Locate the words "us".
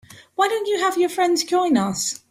1.77-2.19